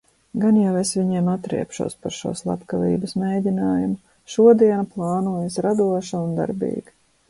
Gan 0.43 0.55
jau 0.59 0.69
es 0.79 0.93
viņiem 0.99 1.29
atriebšos 1.33 1.97
par 2.07 2.15
šo 2.21 2.33
slepkavības 2.41 3.15
mēģinājumu. 3.27 3.95
Šodiena 4.37 4.83
plānojas 4.97 5.63
radoša 5.69 6.29
un 6.29 6.39
darbīga! 6.45 7.03